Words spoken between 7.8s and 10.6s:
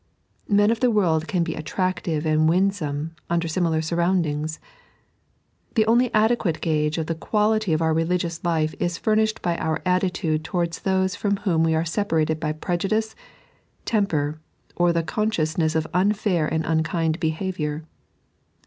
our religiouR life is furnished by our attitude